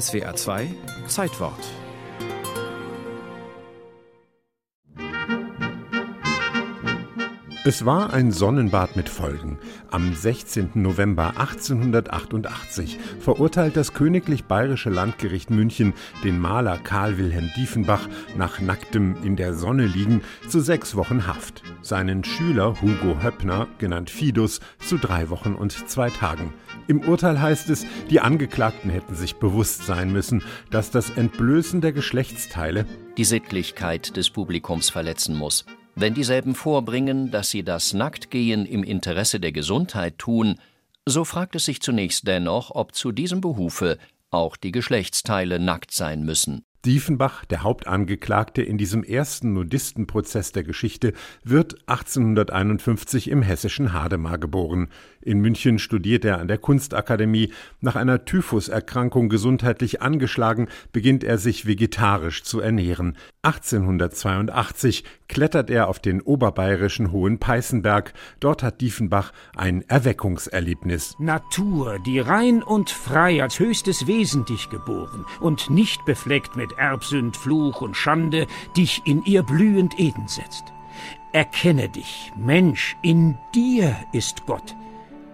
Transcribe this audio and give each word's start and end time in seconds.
SWA 0.00 0.32
2 0.32 0.68
Zeitwort 1.06 1.83
Es 7.66 7.86
war 7.86 8.12
ein 8.12 8.30
Sonnenbad 8.30 8.94
mit 8.94 9.08
Folgen. 9.08 9.58
Am 9.90 10.14
16. 10.14 10.72
November 10.74 11.28
1888 11.38 12.98
verurteilt 13.20 13.74
das 13.74 13.94
Königlich 13.94 14.44
Bayerische 14.44 14.90
Landgericht 14.90 15.48
München 15.48 15.94
den 16.24 16.38
Maler 16.38 16.76
Karl 16.76 17.16
Wilhelm 17.16 17.50
Diefenbach 17.56 18.06
nach 18.36 18.60
nacktem 18.60 19.16
in 19.24 19.36
der 19.36 19.54
Sonne 19.54 19.86
liegen 19.86 20.20
zu 20.46 20.60
sechs 20.60 20.94
Wochen 20.94 21.26
Haft. 21.26 21.62
Seinen 21.80 22.22
Schüler 22.22 22.82
Hugo 22.82 23.22
Höppner, 23.22 23.66
genannt 23.78 24.10
Fidus, 24.10 24.60
zu 24.78 24.98
drei 24.98 25.30
Wochen 25.30 25.54
und 25.54 25.88
zwei 25.88 26.10
Tagen. 26.10 26.52
Im 26.86 27.00
Urteil 27.00 27.40
heißt 27.40 27.70
es, 27.70 27.86
die 28.10 28.20
Angeklagten 28.20 28.90
hätten 28.90 29.14
sich 29.14 29.36
bewusst 29.36 29.86
sein 29.86 30.12
müssen, 30.12 30.42
dass 30.70 30.90
das 30.90 31.08
Entblößen 31.08 31.80
der 31.80 31.92
Geschlechtsteile 31.94 32.84
die 33.16 33.24
Sittlichkeit 33.24 34.18
des 34.18 34.28
Publikums 34.28 34.90
verletzen 34.90 35.34
muss. 35.34 35.64
Wenn 35.96 36.14
dieselben 36.14 36.54
vorbringen, 36.54 37.30
dass 37.30 37.50
sie 37.50 37.62
das 37.62 37.92
Nacktgehen 37.92 38.66
im 38.66 38.82
Interesse 38.82 39.38
der 39.38 39.52
Gesundheit 39.52 40.18
tun, 40.18 40.58
so 41.06 41.24
fragt 41.24 41.54
es 41.54 41.66
sich 41.66 41.80
zunächst 41.80 42.26
dennoch, 42.26 42.70
ob 42.72 42.94
zu 42.94 43.12
diesem 43.12 43.40
Behufe 43.40 43.98
auch 44.30 44.56
die 44.56 44.72
Geschlechtsteile 44.72 45.60
nackt 45.60 45.92
sein 45.92 46.24
müssen. 46.24 46.64
Diefenbach, 46.84 47.44
der 47.46 47.62
Hauptangeklagte 47.62 48.62
in 48.62 48.76
diesem 48.76 49.04
ersten 49.04 49.54
Nudistenprozess 49.54 50.52
der 50.52 50.64
Geschichte, 50.64 51.14
wird 51.42 51.76
1851 51.88 53.30
im 53.30 53.42
hessischen 53.42 53.92
Hademar 53.92 54.38
geboren. 54.38 54.88
In 55.22 55.40
München 55.40 55.78
studiert 55.78 56.24
er 56.26 56.38
an 56.38 56.48
der 56.48 56.58
Kunstakademie. 56.58 57.52
Nach 57.80 57.96
einer 57.96 58.26
Typhuserkrankung 58.26 59.30
gesundheitlich 59.30 60.02
angeschlagen, 60.02 60.68
beginnt 60.92 61.24
er 61.24 61.38
sich 61.38 61.66
vegetarisch 61.66 62.42
zu 62.42 62.60
ernähren. 62.60 63.16
1882 63.42 65.04
klettert 65.28 65.70
er 65.70 65.88
auf 65.88 65.98
den 65.98 66.20
oberbayerischen 66.20 67.10
Hohen 67.10 67.38
Peißenberg. 67.38 68.12
Dort 68.40 68.62
hat 68.62 68.82
Diefenbach 68.82 69.32
ein 69.56 69.82
Erweckungserlebnis. 69.88 71.16
Natur, 71.18 71.98
die 72.04 72.18
rein 72.18 72.62
und 72.62 72.90
frei 72.90 73.42
als 73.42 73.58
höchstes 73.58 74.06
Wesen 74.06 74.44
dich 74.44 74.68
geboren 74.68 75.24
und 75.40 75.70
nicht 75.70 76.04
befleckt 76.04 76.56
mit 76.56 76.73
Erbsünd, 76.78 77.36
Fluch 77.36 77.80
und 77.80 77.96
Schande, 77.96 78.46
dich 78.76 79.02
in 79.04 79.24
ihr 79.24 79.42
blühend 79.42 79.98
Eden 79.98 80.28
setzt. 80.28 80.64
Erkenne 81.32 81.88
dich, 81.88 82.32
Mensch, 82.36 82.96
in 83.02 83.36
dir 83.54 83.96
ist 84.12 84.46
Gott. 84.46 84.74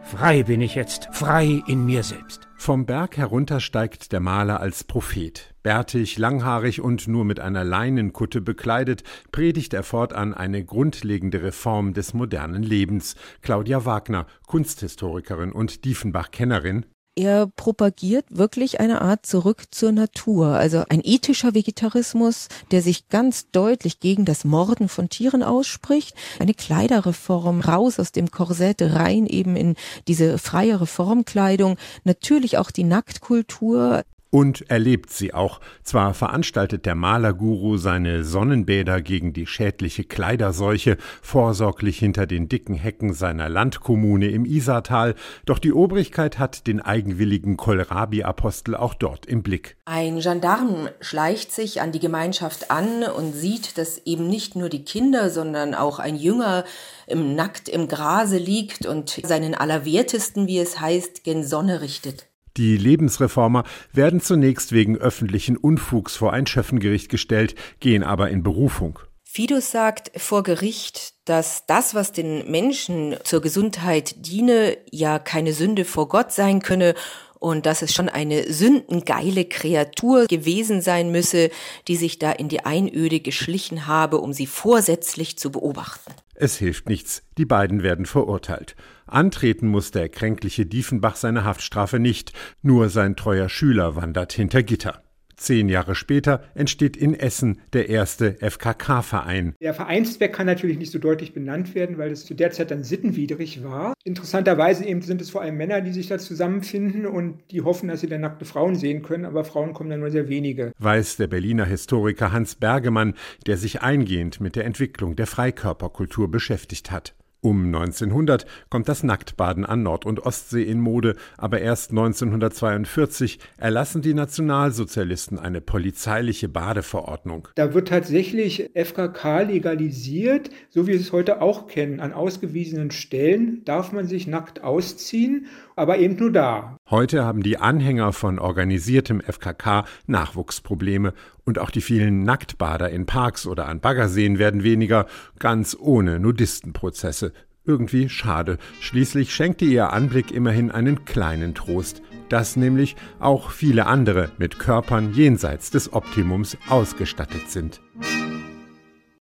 Frei 0.02 0.42
bin 0.42 0.60
ich 0.60 0.74
jetzt, 0.74 1.08
frei 1.12 1.62
in 1.68 1.86
mir 1.86 2.02
selbst. 2.02 2.48
Vom 2.56 2.84
Berg 2.84 3.16
herunter 3.16 3.60
steigt 3.60 4.12
der 4.12 4.20
Maler 4.20 4.60
als 4.60 4.82
Prophet. 4.82 5.54
Bärtig, 5.62 6.18
langhaarig 6.18 6.80
und 6.80 7.06
nur 7.06 7.24
mit 7.24 7.38
einer 7.38 7.64
Leinenkutte 7.64 8.40
bekleidet, 8.40 9.04
predigt 9.30 9.72
er 9.72 9.82
fortan 9.82 10.34
eine 10.34 10.64
grundlegende 10.64 11.42
Reform 11.42 11.94
des 11.94 12.12
modernen 12.12 12.62
Lebens. 12.62 13.14
Claudia 13.40 13.84
Wagner, 13.84 14.26
Kunsthistorikerin 14.46 15.52
und 15.52 15.84
Diefenbach-Kennerin, 15.84 16.86
er 17.20 17.46
propagiert 17.48 18.24
wirklich 18.30 18.80
eine 18.80 19.02
Art 19.02 19.26
zurück 19.26 19.64
zur 19.70 19.92
Natur, 19.92 20.48
also 20.54 20.84
ein 20.88 21.02
ethischer 21.04 21.54
Vegetarismus, 21.54 22.48
der 22.70 22.80
sich 22.80 23.10
ganz 23.10 23.50
deutlich 23.50 24.00
gegen 24.00 24.24
das 24.24 24.44
Morden 24.44 24.88
von 24.88 25.10
Tieren 25.10 25.42
ausspricht, 25.42 26.14
eine 26.38 26.54
Kleiderreform 26.54 27.60
raus 27.60 28.00
aus 28.00 28.12
dem 28.12 28.30
Korsett 28.30 28.80
rein 28.80 29.26
eben 29.26 29.54
in 29.54 29.76
diese 30.08 30.38
freie 30.38 30.80
Reformkleidung, 30.80 31.76
natürlich 32.04 32.56
auch 32.56 32.70
die 32.70 32.84
Nacktkultur, 32.84 34.04
und 34.30 34.70
erlebt 34.70 35.10
sie 35.10 35.34
auch. 35.34 35.60
Zwar 35.82 36.14
veranstaltet 36.14 36.86
der 36.86 36.94
Malerguru 36.94 37.76
seine 37.76 38.24
Sonnenbäder 38.24 39.02
gegen 39.02 39.32
die 39.32 39.46
schädliche 39.46 40.04
Kleiderseuche 40.04 40.96
vorsorglich 41.20 41.98
hinter 41.98 42.26
den 42.26 42.48
dicken 42.48 42.74
Hecken 42.74 43.12
seiner 43.12 43.48
Landkommune 43.48 44.28
im 44.28 44.44
Isartal, 44.44 45.14
doch 45.44 45.58
die 45.58 45.72
Obrigkeit 45.72 46.38
hat 46.38 46.66
den 46.66 46.80
eigenwilligen 46.80 47.56
Kohlrabi-Apostel 47.56 48.76
auch 48.76 48.94
dort 48.94 49.26
im 49.26 49.42
Blick. 49.42 49.76
Ein 49.84 50.20
Gendarm 50.20 50.88
schleicht 51.00 51.52
sich 51.52 51.80
an 51.80 51.92
die 51.92 51.98
Gemeinschaft 51.98 52.70
an 52.70 53.02
und 53.02 53.32
sieht, 53.32 53.76
dass 53.78 53.98
eben 54.06 54.28
nicht 54.28 54.54
nur 54.54 54.68
die 54.68 54.84
Kinder, 54.84 55.30
sondern 55.30 55.74
auch 55.74 55.98
ein 55.98 56.14
Jünger 56.14 56.64
im 57.06 57.34
nackt 57.34 57.68
im 57.68 57.88
Grase 57.88 58.38
liegt 58.38 58.86
und 58.86 59.20
seinen 59.24 59.54
Allerwertesten, 59.54 60.46
wie 60.46 60.58
es 60.58 60.80
heißt, 60.80 61.24
gen 61.24 61.44
Sonne 61.44 61.80
richtet. 61.80 62.29
Die 62.60 62.76
Lebensreformer 62.76 63.64
werden 63.90 64.20
zunächst 64.20 64.72
wegen 64.72 64.98
öffentlichen 64.98 65.56
Unfugs 65.56 66.14
vor 66.14 66.34
ein 66.34 66.46
Schöffengericht 66.46 67.08
gestellt, 67.08 67.54
gehen 67.80 68.02
aber 68.02 68.28
in 68.28 68.42
Berufung. 68.42 68.98
Fidus 69.24 69.70
sagt 69.70 70.10
vor 70.20 70.42
Gericht, 70.42 71.14
dass 71.24 71.64
das, 71.64 71.94
was 71.94 72.12
den 72.12 72.50
Menschen 72.50 73.16
zur 73.24 73.40
Gesundheit 73.40 74.26
diene, 74.26 74.76
ja 74.90 75.18
keine 75.18 75.54
Sünde 75.54 75.86
vor 75.86 76.08
Gott 76.08 76.32
sein 76.32 76.60
könne 76.60 76.94
und 77.40 77.66
dass 77.66 77.82
es 77.82 77.92
schon 77.92 78.08
eine 78.08 78.52
sündengeile 78.52 79.44
Kreatur 79.46 80.26
gewesen 80.26 80.80
sein 80.82 81.10
müsse, 81.10 81.50
die 81.88 81.96
sich 81.96 82.20
da 82.20 82.30
in 82.30 82.48
die 82.48 82.64
Einöde 82.64 83.18
geschlichen 83.18 83.88
habe, 83.88 84.18
um 84.18 84.32
sie 84.32 84.46
vorsätzlich 84.46 85.36
zu 85.38 85.50
beobachten. 85.50 86.12
Es 86.34 86.56
hilft 86.56 86.88
nichts, 86.88 87.22
die 87.36 87.46
beiden 87.46 87.82
werden 87.82 88.06
verurteilt. 88.06 88.76
Antreten 89.06 89.66
muss 89.66 89.90
der 89.90 90.08
kränkliche 90.08 90.66
Diefenbach 90.66 91.16
seine 91.16 91.44
Haftstrafe 91.44 91.98
nicht, 91.98 92.32
nur 92.62 92.88
sein 92.88 93.16
treuer 93.16 93.48
Schüler 93.48 93.96
wandert 93.96 94.32
hinter 94.32 94.62
Gitter. 94.62 95.02
Zehn 95.40 95.70
Jahre 95.70 95.94
später 95.94 96.42
entsteht 96.54 96.98
in 96.98 97.14
Essen 97.14 97.62
der 97.72 97.88
erste 97.88 98.36
FKK-Verein. 98.40 99.54
Der 99.62 99.72
Vereinszweck 99.72 100.34
kann 100.34 100.44
natürlich 100.44 100.76
nicht 100.76 100.92
so 100.92 100.98
deutlich 100.98 101.32
benannt 101.32 101.74
werden, 101.74 101.96
weil 101.96 102.12
es 102.12 102.26
zu 102.26 102.34
der 102.34 102.50
Zeit 102.50 102.70
dann 102.70 102.84
sittenwidrig 102.84 103.64
war. 103.64 103.94
Interessanterweise 104.04 104.84
eben 104.84 105.00
sind 105.00 105.22
es 105.22 105.30
vor 105.30 105.40
allem 105.40 105.56
Männer, 105.56 105.80
die 105.80 105.92
sich 105.92 106.08
da 106.08 106.18
zusammenfinden 106.18 107.06
und 107.06 107.38
die 107.50 107.62
hoffen, 107.62 107.88
dass 107.88 108.02
sie 108.02 108.06
dann 108.06 108.20
nackte 108.20 108.44
Frauen 108.44 108.74
sehen 108.74 109.00
können, 109.00 109.24
aber 109.24 109.44
Frauen 109.44 109.72
kommen 109.72 109.88
dann 109.88 110.00
nur 110.00 110.10
sehr 110.10 110.28
wenige. 110.28 110.72
Weiß 110.78 111.16
der 111.16 111.28
Berliner 111.28 111.64
Historiker 111.64 112.32
Hans 112.32 112.56
Bergemann, 112.56 113.14
der 113.46 113.56
sich 113.56 113.80
eingehend 113.80 114.42
mit 114.42 114.56
der 114.56 114.66
Entwicklung 114.66 115.16
der 115.16 115.26
Freikörperkultur 115.26 116.30
beschäftigt 116.30 116.90
hat. 116.90 117.14
Um 117.42 117.66
1900 117.66 118.44
kommt 118.68 118.86
das 118.88 119.02
Nacktbaden 119.02 119.64
an 119.64 119.82
Nord- 119.82 120.04
und 120.04 120.26
Ostsee 120.26 120.62
in 120.62 120.78
Mode, 120.78 121.16
aber 121.38 121.60
erst 121.60 121.90
1942 121.90 123.38
erlassen 123.56 124.02
die 124.02 124.12
Nationalsozialisten 124.12 125.38
eine 125.38 125.62
polizeiliche 125.62 126.50
Badeverordnung. 126.50 127.48
Da 127.54 127.72
wird 127.72 127.88
tatsächlich 127.88 128.70
FKK 128.74 129.42
legalisiert, 129.42 130.50
so 130.68 130.86
wie 130.86 130.92
wir 130.92 131.00
es 131.00 131.12
heute 131.12 131.40
auch 131.40 131.66
kennen. 131.66 132.00
An 132.00 132.12
ausgewiesenen 132.12 132.90
Stellen 132.90 133.64
darf 133.64 133.92
man 133.92 134.06
sich 134.06 134.26
nackt 134.26 134.62
ausziehen, 134.62 135.46
aber 135.76 135.96
eben 135.98 136.16
nur 136.16 136.32
da. 136.32 136.76
Heute 136.90 137.24
haben 137.24 137.44
die 137.44 137.56
Anhänger 137.56 138.12
von 138.12 138.40
organisiertem 138.40 139.20
FKK 139.20 139.84
Nachwuchsprobleme 140.08 141.14
und 141.44 141.60
auch 141.60 141.70
die 141.70 141.82
vielen 141.82 142.24
Nacktbader 142.24 142.90
in 142.90 143.06
Parks 143.06 143.46
oder 143.46 143.68
an 143.68 143.78
Baggerseen 143.78 144.40
werden 144.40 144.64
weniger, 144.64 145.06
ganz 145.38 145.76
ohne 145.78 146.18
Nudistenprozesse. 146.18 147.32
Irgendwie 147.64 148.08
schade. 148.08 148.58
Schließlich 148.80 149.32
schenkte 149.32 149.66
ihr 149.66 149.92
Anblick 149.92 150.32
immerhin 150.32 150.72
einen 150.72 151.04
kleinen 151.04 151.54
Trost, 151.54 152.02
dass 152.28 152.56
nämlich 152.56 152.96
auch 153.20 153.52
viele 153.52 153.86
andere 153.86 154.32
mit 154.38 154.58
Körpern 154.58 155.12
jenseits 155.12 155.70
des 155.70 155.92
Optimums 155.92 156.56
ausgestattet 156.68 157.50
sind. 157.50 157.80